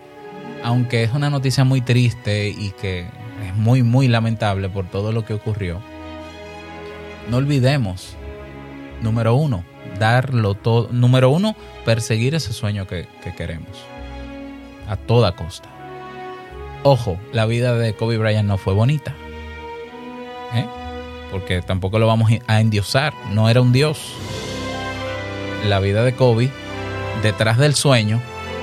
aunque 0.62 1.02
es 1.02 1.12
una 1.12 1.30
noticia 1.30 1.64
muy 1.64 1.80
triste 1.80 2.48
y 2.48 2.70
que 2.80 3.06
es 3.44 3.54
muy, 3.56 3.82
muy 3.82 4.08
lamentable 4.08 4.68
por 4.68 4.88
todo 4.88 5.12
lo 5.12 5.24
que 5.24 5.34
ocurrió, 5.34 5.80
no 7.28 7.38
olvidemos, 7.38 8.16
número 9.02 9.34
uno, 9.34 9.64
darlo 9.98 10.54
todo. 10.54 10.88
Número 10.92 11.30
uno, 11.30 11.56
perseguir 11.84 12.34
ese 12.34 12.52
sueño 12.52 12.86
que, 12.86 13.08
queremos. 13.36 13.84
A 14.88 14.96
toda 14.96 15.32
costa. 15.32 15.68
Ojo, 16.88 17.18
la 17.32 17.46
vida 17.46 17.74
de 17.74 17.94
Kobe 17.94 18.16
Bryant 18.16 18.46
no 18.46 18.58
fue 18.58 18.72
bonita. 18.72 19.12
¿eh? 20.54 20.64
Porque 21.32 21.60
tampoco 21.60 21.98
lo 21.98 22.06
vamos 22.06 22.30
a 22.46 22.60
endiosar. 22.60 23.12
No 23.32 23.50
era 23.50 23.60
un 23.60 23.72
dios. 23.72 24.12
La 25.66 25.80
vida 25.80 26.04
de 26.04 26.14
Kobe, 26.14 26.48
detrás 27.24 27.58
del 27.58 27.74
sueño, 27.74 28.22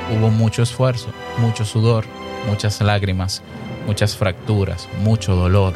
hubo 0.09 0.29
mucho 0.29 0.63
esfuerzo, 0.63 1.09
mucho 1.39 1.65
sudor, 1.65 2.05
muchas 2.47 2.79
lágrimas, 2.79 3.41
muchas 3.87 4.15
fracturas, 4.15 4.87
mucho 5.01 5.35
dolor, 5.35 5.73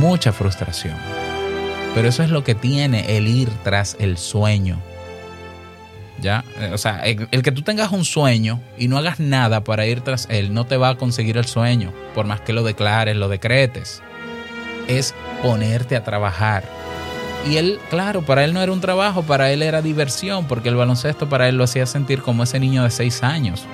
mucha 0.00 0.32
frustración. 0.32 0.96
Pero 1.94 2.08
eso 2.08 2.24
es 2.24 2.30
lo 2.30 2.42
que 2.42 2.56
tiene 2.56 3.16
el 3.16 3.28
ir 3.28 3.48
tras 3.62 3.96
el 4.00 4.18
sueño. 4.18 4.80
Eh, 6.26 6.70
o 6.72 6.78
sea, 6.78 7.00
el, 7.04 7.42
que 7.42 7.52
tú 7.52 7.62
tengas 7.62 7.92
un 7.92 8.04
sueño 8.04 8.60
y 8.78 8.88
no 8.88 8.98
hagas 8.98 9.20
nada 9.20 9.62
para 9.62 9.86
ir 9.86 10.00
tras 10.00 10.26
él, 10.30 10.52
no 10.52 10.66
te 10.66 10.76
va 10.76 10.90
a 10.90 10.96
conseguir 10.96 11.36
el 11.36 11.46
sueño, 11.46 11.92
por 12.14 12.26
más 12.26 12.40
que 12.40 12.52
lo 12.52 12.62
declares, 12.62 13.16
lo 13.16 13.28
decretes. 13.28 14.02
Es 14.88 15.14
ponerte 15.42 15.96
a 15.96 16.04
trabajar. 16.04 16.64
Y 17.48 17.56
él, 17.56 17.78
claro, 17.90 18.22
para 18.22 18.44
él 18.44 18.52
no 18.52 18.60
era 18.60 18.72
un 18.72 18.80
trabajo, 18.80 19.22
para 19.22 19.52
él 19.52 19.62
era 19.62 19.82
diversión, 19.82 20.46
porque 20.46 20.68
el 20.68 20.76
baloncesto 20.76 21.28
para 21.28 21.48
él 21.48 21.56
lo 21.56 21.64
hacía 21.64 21.86
sentir 21.86 22.22
como 22.22 22.42
ese 22.42 22.58
niño 22.58 22.82
de 22.82 22.90
seis 22.90 23.22
años. 23.22 23.64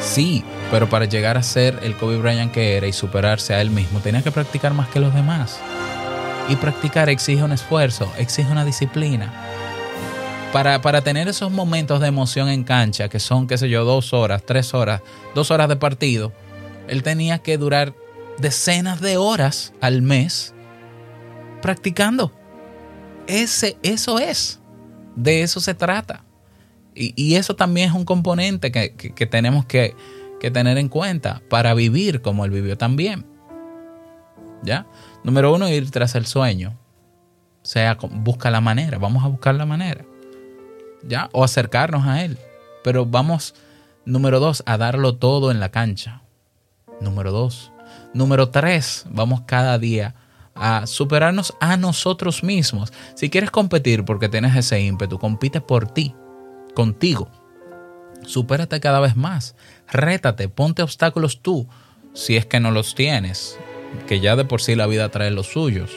Sí, 0.00 0.44
pero 0.70 0.88
para 0.88 1.04
llegar 1.04 1.36
a 1.36 1.42
ser 1.42 1.78
el 1.82 1.94
Kobe 1.96 2.16
Bryant 2.16 2.52
que 2.52 2.76
era 2.76 2.86
y 2.86 2.92
superarse 2.92 3.54
a 3.54 3.60
él 3.60 3.70
mismo, 3.70 4.00
tenía 4.00 4.22
que 4.22 4.32
practicar 4.32 4.74
más 4.74 4.88
que 4.88 4.98
los 4.98 5.14
demás. 5.14 5.60
Y 6.48 6.56
practicar 6.56 7.08
exige 7.08 7.44
un 7.44 7.52
esfuerzo, 7.52 8.10
exige 8.18 8.50
una 8.50 8.64
disciplina. 8.64 9.49
Para, 10.52 10.80
para, 10.80 11.02
tener 11.02 11.28
esos 11.28 11.52
momentos 11.52 12.00
de 12.00 12.08
emoción 12.08 12.48
en 12.48 12.64
cancha, 12.64 13.08
que 13.08 13.20
son, 13.20 13.46
qué 13.46 13.56
sé 13.56 13.68
yo, 13.68 13.84
dos 13.84 14.12
horas, 14.12 14.42
tres 14.44 14.74
horas, 14.74 15.00
dos 15.32 15.52
horas 15.52 15.68
de 15.68 15.76
partido, 15.76 16.32
él 16.88 17.04
tenía 17.04 17.38
que 17.38 17.56
durar 17.56 17.94
decenas 18.38 19.00
de 19.00 19.16
horas 19.16 19.72
al 19.80 20.02
mes 20.02 20.54
practicando. 21.62 22.32
Ese, 23.26 23.76
eso 23.82 24.18
es. 24.18 24.60
De 25.14 25.42
eso 25.42 25.60
se 25.60 25.74
trata. 25.74 26.24
Y, 26.94 27.36
eso 27.36 27.54
también 27.54 27.90
es 27.90 27.94
un 27.94 28.04
componente 28.04 28.72
que, 28.72 28.90
tenemos 29.26 29.64
que, 29.64 29.94
que, 30.40 30.50
tener 30.50 30.76
en 30.76 30.88
cuenta 30.88 31.40
para 31.48 31.72
vivir 31.72 32.20
como 32.20 32.44
él 32.44 32.50
vivió 32.50 32.76
también. 32.76 33.24
¿Ya? 34.62 34.86
Número 35.22 35.54
uno, 35.54 35.68
ir 35.68 35.90
tras 35.90 36.14
el 36.16 36.26
sueño. 36.26 36.76
O 37.62 37.66
sea, 37.66 37.96
busca 38.10 38.50
la 38.50 38.60
manera. 38.60 38.98
Vamos 38.98 39.24
a 39.24 39.28
buscar 39.28 39.54
la 39.54 39.64
manera. 39.64 40.04
¿Ya? 41.02 41.28
O 41.32 41.44
acercarnos 41.44 42.06
a 42.06 42.24
él. 42.24 42.38
Pero 42.84 43.06
vamos, 43.06 43.54
número 44.04 44.40
dos, 44.40 44.62
a 44.66 44.78
darlo 44.78 45.16
todo 45.16 45.50
en 45.50 45.60
la 45.60 45.70
cancha. 45.70 46.22
Número 47.00 47.32
dos. 47.32 47.72
Número 48.12 48.50
tres, 48.50 49.06
vamos 49.10 49.42
cada 49.46 49.78
día 49.78 50.14
a 50.54 50.86
superarnos 50.86 51.54
a 51.60 51.76
nosotros 51.76 52.42
mismos. 52.42 52.92
Si 53.14 53.30
quieres 53.30 53.50
competir 53.50 54.04
porque 54.04 54.28
tienes 54.28 54.56
ese 54.56 54.80
ímpetu, 54.80 55.18
compite 55.18 55.60
por 55.60 55.86
ti, 55.86 56.14
contigo. 56.74 57.30
Supérate 58.26 58.80
cada 58.80 59.00
vez 59.00 59.16
más. 59.16 59.54
Rétate, 59.90 60.48
ponte 60.48 60.82
obstáculos 60.82 61.40
tú, 61.40 61.68
si 62.12 62.36
es 62.36 62.46
que 62.46 62.60
no 62.60 62.70
los 62.70 62.94
tienes, 62.94 63.58
que 64.06 64.20
ya 64.20 64.36
de 64.36 64.44
por 64.44 64.60
sí 64.60 64.74
la 64.74 64.86
vida 64.86 65.08
trae 65.08 65.30
los 65.30 65.46
suyos. 65.46 65.92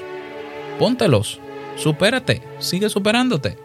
Póntelos, 0.80 1.40
supérate, 1.76 2.42
sigue 2.60 2.90
superándote. 2.90 3.58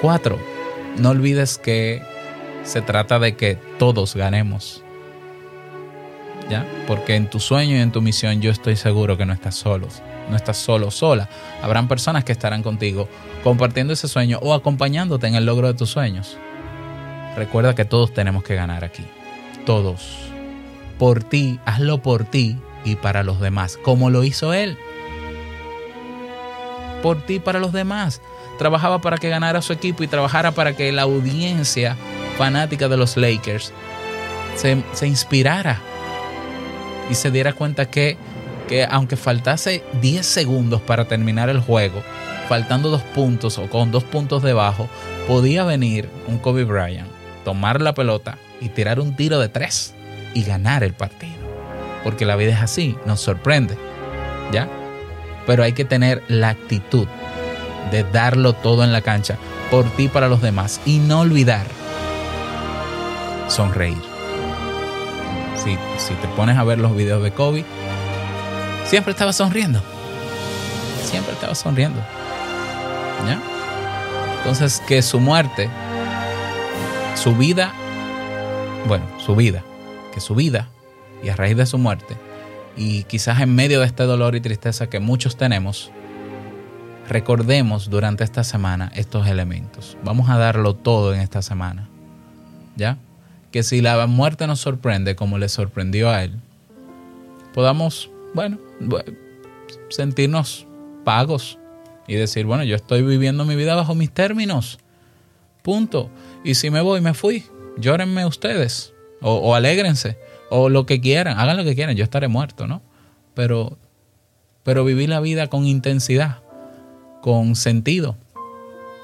Cuatro, 0.00 0.38
no 0.96 1.10
olvides 1.10 1.58
que 1.58 2.00
se 2.62 2.82
trata 2.82 3.18
de 3.18 3.34
que 3.34 3.56
todos 3.78 4.14
ganemos. 4.14 4.84
¿Ya? 6.48 6.64
Porque 6.86 7.16
en 7.16 7.28
tu 7.28 7.40
sueño 7.40 7.76
y 7.76 7.80
en 7.80 7.90
tu 7.90 8.00
misión 8.00 8.40
yo 8.40 8.52
estoy 8.52 8.76
seguro 8.76 9.18
que 9.18 9.26
no 9.26 9.32
estás 9.32 9.56
solo, 9.56 9.88
no 10.30 10.36
estás 10.36 10.56
solo, 10.56 10.92
sola. 10.92 11.28
Habrán 11.62 11.88
personas 11.88 12.22
que 12.22 12.30
estarán 12.30 12.62
contigo 12.62 13.08
compartiendo 13.42 13.92
ese 13.92 14.06
sueño 14.06 14.38
o 14.40 14.54
acompañándote 14.54 15.26
en 15.26 15.34
el 15.34 15.46
logro 15.46 15.66
de 15.66 15.74
tus 15.74 15.90
sueños. 15.90 16.38
Recuerda 17.36 17.74
que 17.74 17.84
todos 17.84 18.14
tenemos 18.14 18.44
que 18.44 18.54
ganar 18.54 18.84
aquí. 18.84 19.04
Todos. 19.66 20.30
Por 20.96 21.24
ti, 21.24 21.58
hazlo 21.64 22.02
por 22.02 22.24
ti 22.24 22.56
y 22.84 22.94
para 22.96 23.24
los 23.24 23.40
demás, 23.40 23.76
como 23.76 24.10
lo 24.10 24.22
hizo 24.22 24.52
él. 24.52 24.78
Por 27.02 27.20
ti 27.26 27.40
para 27.40 27.58
los 27.58 27.72
demás 27.72 28.22
trabajaba 28.58 29.00
para 29.00 29.16
que 29.16 29.30
ganara 29.30 29.62
su 29.62 29.72
equipo 29.72 30.02
y 30.02 30.08
trabajara 30.08 30.52
para 30.52 30.74
que 30.76 30.92
la 30.92 31.02
audiencia 31.02 31.96
fanática 32.36 32.88
de 32.88 32.96
los 32.96 33.16
Lakers 33.16 33.72
se, 34.56 35.06
inspirara 35.06 35.80
y 37.08 37.14
se 37.14 37.30
diera 37.30 37.52
cuenta 37.52 37.88
que, 37.88 38.16
que 38.68 38.84
aunque 38.84 39.16
faltase 39.16 39.82
10 40.02 40.26
segundos 40.26 40.82
para 40.82 41.06
terminar 41.06 41.48
el 41.48 41.60
juego, 41.60 42.02
faltando 42.48 42.90
dos 42.90 43.02
puntos 43.02 43.58
o 43.58 43.68
con 43.68 43.90
dos 43.90 44.04
puntos 44.04 44.42
debajo, 44.42 44.88
podía 45.26 45.64
venir 45.64 46.08
un 46.26 46.38
Kobe 46.38 46.64
Bryant, 46.64 47.08
tomar 47.44 47.80
la 47.80 47.94
pelota 47.94 48.38
y 48.60 48.68
tirar 48.70 49.00
un 49.00 49.14
tiro 49.14 49.38
de 49.38 49.48
tres 49.48 49.94
y 50.34 50.42
ganar 50.42 50.82
el 50.82 50.92
partido. 50.92 51.38
Porque 52.04 52.26
la 52.26 52.36
vida 52.36 52.52
es 52.52 52.60
así, 52.60 52.96
nos 53.06 53.20
sorprende. 53.20 53.76
¿Ya? 54.52 54.68
Pero 55.46 55.62
hay 55.62 55.72
que 55.72 55.84
tener 55.84 56.22
la 56.28 56.50
actitud 56.50 57.06
de 57.90 58.04
darlo 58.04 58.52
todo 58.52 58.84
en 58.84 58.92
la 58.92 59.00
cancha, 59.00 59.36
por 59.70 59.84
ti 59.96 60.08
para 60.08 60.28
los 60.28 60.42
demás. 60.42 60.80
Y 60.84 60.98
no 60.98 61.20
olvidar 61.20 61.66
sonreír. 63.48 64.02
Si, 65.56 65.76
si 65.98 66.14
te 66.14 66.28
pones 66.36 66.56
a 66.56 66.64
ver 66.64 66.78
los 66.78 66.94
videos 66.94 67.22
de 67.22 67.32
Kobe, 67.32 67.64
siempre 68.84 69.12
estaba 69.12 69.32
sonriendo. 69.32 69.82
Siempre 71.04 71.32
estaba 71.32 71.54
sonriendo. 71.54 72.00
¿Ya? 73.26 73.40
Entonces, 74.38 74.80
que 74.86 75.02
su 75.02 75.20
muerte, 75.20 75.68
su 77.14 77.34
vida, 77.34 77.72
bueno, 78.86 79.04
su 79.18 79.34
vida, 79.34 79.62
que 80.14 80.20
su 80.20 80.34
vida, 80.34 80.68
y 81.22 81.28
a 81.28 81.36
raíz 81.36 81.56
de 81.56 81.66
su 81.66 81.76
muerte, 81.76 82.16
y 82.76 83.02
quizás 83.04 83.40
en 83.40 83.54
medio 83.54 83.80
de 83.80 83.86
este 83.86 84.04
dolor 84.04 84.36
y 84.36 84.40
tristeza 84.40 84.88
que 84.88 85.00
muchos 85.00 85.36
tenemos, 85.36 85.90
recordemos 87.08 87.88
durante 87.88 88.22
esta 88.22 88.44
semana 88.44 88.92
estos 88.94 89.26
elementos. 89.26 89.96
Vamos 90.04 90.28
a 90.28 90.36
darlo 90.36 90.74
todo 90.74 91.14
en 91.14 91.20
esta 91.20 91.42
semana. 91.42 91.88
¿Ya? 92.76 92.98
Que 93.50 93.62
si 93.62 93.80
la 93.80 94.06
muerte 94.06 94.46
nos 94.46 94.60
sorprende 94.60 95.16
como 95.16 95.38
le 95.38 95.48
sorprendió 95.48 96.10
a 96.10 96.22
él, 96.22 96.32
podamos, 97.54 98.10
bueno, 98.34 98.58
sentirnos 99.88 100.66
pagos 101.04 101.58
y 102.06 102.14
decir, 102.14 102.44
bueno, 102.44 102.62
yo 102.64 102.76
estoy 102.76 103.02
viviendo 103.02 103.44
mi 103.44 103.56
vida 103.56 103.74
bajo 103.74 103.94
mis 103.94 104.10
términos. 104.10 104.78
Punto. 105.62 106.10
Y 106.44 106.54
si 106.54 106.70
me 106.70 106.80
voy, 106.82 107.00
me 107.00 107.14
fui. 107.14 107.44
Llórenme 107.78 108.26
ustedes. 108.26 108.92
O, 109.20 109.34
o 109.34 109.54
alégrense. 109.54 110.18
O 110.50 110.68
lo 110.68 110.86
que 110.86 111.00
quieran. 111.00 111.38
Hagan 111.38 111.56
lo 111.56 111.64
que 111.64 111.74
quieran. 111.74 111.96
Yo 111.96 112.04
estaré 112.04 112.28
muerto, 112.28 112.66
¿no? 112.66 112.82
Pero, 113.34 113.76
pero 114.62 114.84
vivir 114.84 115.08
la 115.08 115.20
vida 115.20 115.48
con 115.48 115.66
intensidad 115.66 116.38
con 117.22 117.56
sentido, 117.56 118.16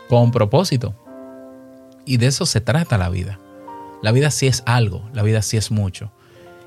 con 0.08 0.30
propósito. 0.30 0.94
Y 2.04 2.18
de 2.18 2.26
eso 2.26 2.46
se 2.46 2.60
trata 2.60 2.98
la 2.98 3.08
vida. 3.08 3.38
La 4.02 4.12
vida 4.12 4.30
sí 4.30 4.46
es 4.46 4.62
algo, 4.66 5.08
la 5.14 5.22
vida 5.22 5.42
sí 5.42 5.56
es 5.56 5.70
mucho. 5.70 6.12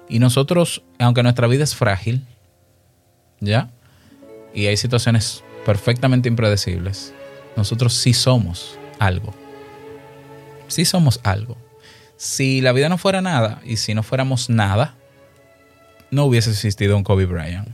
Y 0.10 0.20
nosotros, 0.20 0.84
aunque 1.00 1.24
nuestra 1.24 1.48
vida 1.48 1.64
es 1.64 1.76
frágil, 1.76 2.26
¿ya? 3.40 3.70
Y 4.54 4.68
hay 4.68 4.78
situaciones 4.78 5.44
perfectamente 5.66 6.30
impredecibles, 6.30 7.14
nosotros 7.56 7.94
sí 7.94 8.14
somos 8.14 8.80
algo. 9.00 9.34
Sí 10.68 10.86
somos 10.86 11.20
algo. 11.24 11.58
Si 12.16 12.62
la 12.62 12.72
vida 12.72 12.90
no 12.90 12.98
fuera 12.98 13.22
nada 13.22 13.62
y 13.64 13.78
si 13.78 13.94
no 13.94 14.02
fuéramos 14.02 14.50
nada, 14.50 14.96
no 16.10 16.26
hubiese 16.26 16.50
existido 16.50 16.98
un 16.98 17.04
Kobe 17.04 17.26
Bryant 17.26 17.70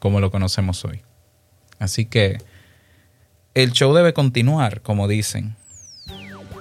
como 0.00 0.20
lo 0.20 0.30
conocemos 0.30 0.84
hoy. 0.84 1.02
Así 1.78 2.06
que 2.06 2.38
el 3.54 3.72
show 3.72 3.92
debe 3.94 4.12
continuar, 4.12 4.80
como 4.80 5.08
dicen. 5.08 5.56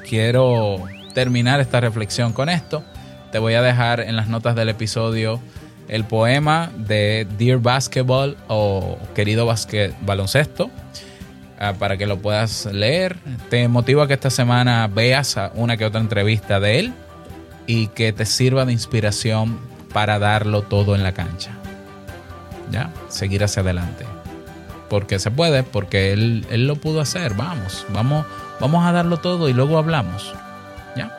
Quiero 0.08 0.84
terminar 1.14 1.60
esta 1.60 1.80
reflexión 1.80 2.34
con 2.34 2.50
esto. 2.50 2.84
Te 3.32 3.40
voy 3.40 3.54
a 3.54 3.62
dejar 3.62 4.00
en 4.00 4.16
las 4.16 4.28
notas 4.28 4.56
del 4.56 4.70
episodio 4.70 5.40
el 5.88 6.04
poema 6.04 6.72
de 6.78 7.28
Dear 7.38 7.60
Basketball 7.60 8.38
o 8.48 8.98
Querido 9.16 9.46
Basket 9.46 9.92
Baloncesto 10.02 10.70
ah, 11.60 11.74
para 11.78 11.98
que 11.98 12.08
lo 12.08 12.20
puedas 12.20 12.66
leer. 12.66 13.18
Te 13.50 13.68
motivo 13.68 14.02
a 14.02 14.08
que 14.08 14.14
esta 14.14 14.30
semana 14.30 14.88
veas 14.88 15.36
una 15.56 15.78
que 15.78 15.86
otra 15.86 16.02
entrevista 16.02 16.60
de 16.60 16.80
él 16.80 16.94
y 17.68 17.88
que 17.88 18.14
te 18.14 18.26
sirva 18.26 18.66
de 18.66 18.74
inspiración 18.74 19.60
para 19.94 20.18
darlo 20.18 20.64
todo 20.64 20.96
en 20.96 21.04
la 21.04 21.14
cancha. 21.14 21.52
¿Ya? 22.72 22.92
Seguir 23.10 23.44
hacia 23.44 23.62
adelante 23.62 24.19
porque 24.90 25.20
se 25.20 25.32
puede, 25.32 25.64
porque 25.64 26.12
él, 26.14 26.46
lo 26.50 26.76
pudo 26.76 27.02
hacer. 27.02 27.34
Vamos, 27.34 27.86
vamos, 27.90 28.26
vamos 28.60 28.86
a 28.86 28.92
darlo 28.92 29.18
todo 29.18 29.50
y 29.50 29.54
luego 29.54 29.78
hablamos. 29.78 30.34
¿Ya? 30.96 31.18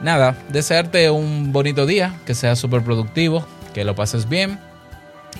Nada, 0.00 0.36
desearte 0.48 1.10
un 1.10 1.52
bonito 1.52 1.86
día, 1.86 2.14
que 2.24 2.34
sea 2.34 2.56
súper 2.56 2.82
productivo, 2.82 3.46
que 3.74 3.84
lo 3.84 3.94
pases 3.94 4.28
bien. 4.28 4.58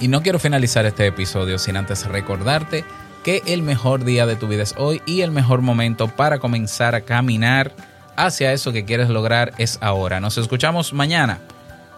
Y 0.01 0.09
no 0.09 0.23
quiero 0.23 0.39
finalizar 0.39 0.87
este 0.87 1.07
episodio 1.07 1.59
sin 1.59 1.77
antes 1.77 2.07
recordarte 2.07 2.85
que 3.25 3.43
el 3.47 3.63
mejor 3.63 4.05
día 4.05 4.27
de 4.27 4.37
tu 4.37 4.47
vida 4.47 4.63
es 4.63 4.75
hoy 4.77 5.03
y 5.07 5.23
el 5.23 5.33
mejor 5.33 5.61
momento 5.61 6.09
para 6.09 6.39
comenzar 6.39 6.95
a 6.95 7.01
caminar 7.01 7.73
hacia 8.17 8.53
eso 8.53 8.73
que 8.73 8.85
quieres 8.85 9.09
lograr 9.09 9.53
es 9.59 9.79
ahora. 9.81 10.21
Nos 10.21 10.39
escuchamos 10.39 10.93
mañana 10.93 11.39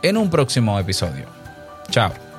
en 0.02 0.16
un 0.16 0.30
próximo 0.30 0.78
episodio. 0.78 1.26
Chao. 1.90 2.29